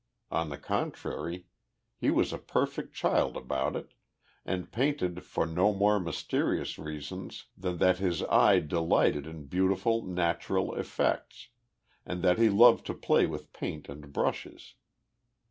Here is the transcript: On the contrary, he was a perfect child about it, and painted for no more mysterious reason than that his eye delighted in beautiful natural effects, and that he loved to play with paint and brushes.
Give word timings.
On 0.31 0.49
the 0.49 0.57
contrary, 0.57 1.45
he 1.95 2.09
was 2.09 2.33
a 2.33 2.39
perfect 2.39 2.95
child 2.95 3.37
about 3.37 3.75
it, 3.75 3.93
and 4.43 4.71
painted 4.71 5.23
for 5.23 5.45
no 5.45 5.75
more 5.75 5.99
mysterious 5.99 6.79
reason 6.79 7.29
than 7.55 7.77
that 7.77 7.99
his 7.99 8.23
eye 8.23 8.61
delighted 8.61 9.27
in 9.27 9.45
beautiful 9.45 10.03
natural 10.03 10.73
effects, 10.73 11.49
and 12.03 12.23
that 12.23 12.39
he 12.39 12.49
loved 12.49 12.83
to 12.87 12.95
play 12.95 13.27
with 13.27 13.53
paint 13.53 13.87
and 13.89 14.11
brushes. 14.11 14.73